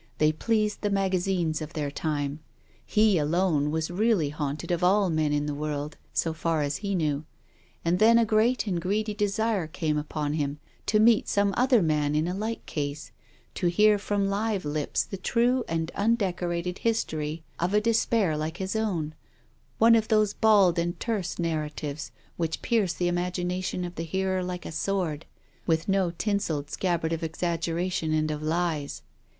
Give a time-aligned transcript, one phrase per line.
[0.17, 2.39] They pleased the magazines of their time.
[2.87, 6.95] He alone was really haunted of all men in the world, so far as he
[6.95, 7.23] knew.
[7.85, 12.15] And then a great and greedy desire came upon him to meet some other man
[12.15, 13.11] in a like case,
[13.53, 18.75] to hear from live lips the true and undecorated history of a despair like his
[18.75, 19.13] own,
[19.77, 24.65] one of those bald and terse narratives which pierce the imagination of the hearer like
[24.65, 25.27] a sword,
[25.67, 29.03] with no tinselled scabbard of exaggeration and of lies.